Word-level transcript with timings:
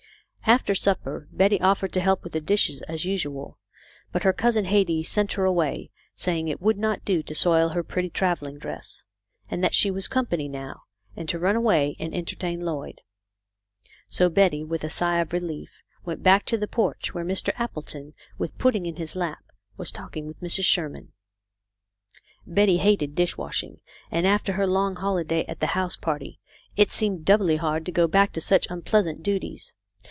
After 0.45 0.75
supper 0.75 1.29
Betty 1.31 1.61
offered 1.61 1.93
to 1.93 2.01
help 2.01 2.23
with 2.25 2.33
the 2.33 2.41
dishes 2.41 2.81
as 2.81 3.05
usual, 3.05 3.57
but 4.11 4.23
her 4.23 4.33
cousin 4.33 4.65
Hetty 4.65 5.01
sent 5.01 5.31
her 5.33 5.45
away, 5.45 5.91
saying 6.13 6.49
it 6.49 6.59
would 6.61 6.77
not 6.77 7.05
do 7.05 7.23
to 7.23 7.33
soil 7.35 7.69
her 7.69 7.83
pretty 7.85 8.09
travelling 8.09 8.57
dress; 8.57 9.03
that 9.49 9.73
she 9.73 9.89
was 9.89 10.09
company 10.09 10.49
now, 10.49 10.81
and 11.15 11.29
to 11.29 11.39
run 11.39 11.55
away 11.55 11.95
and 11.99 12.13
en 12.13 12.25
tertain 12.25 12.59
Lloyd. 12.59 12.99
So 14.09 14.27
Betty, 14.29 14.61
with 14.61 14.83
a 14.83 14.89
sigh 14.89 15.19
of 15.21 15.31
relief, 15.31 15.81
went 16.03 16.21
back 16.21 16.43
to 16.47 16.57
the 16.57 16.67
porch, 16.67 17.13
where 17.13 17.23
Mr. 17.23 17.53
Appleton, 17.57 18.13
with 18.37 18.57
Pudding 18.57 18.85
in 18.85 18.97
his 18.97 19.15
lap, 19.15 19.45
was 19.77 19.89
talking 19.89 20.27
with 20.27 20.41
Mrs. 20.41 20.65
Sherman. 20.65 21.13
Betty 22.45 22.75
hated 22.75 23.15
dish 23.15 23.37
washing, 23.37 23.79
and 24.09 24.27
after 24.27 24.53
her 24.53 24.67
long 24.67 24.97
holi 24.97 25.23
day 25.23 25.45
at 25.45 25.61
the 25.61 25.67
house 25.67 25.95
party 25.95 26.41
it 26.75 26.91
seemed 26.91 27.23
doubly 27.23 27.55
hard 27.55 27.85
to 27.85 27.91
go 27.93 28.05
back 28.05 28.33
to 28.33 28.41
such 28.41 28.67
unpleasant 28.69 29.23
duties. 29.23 29.71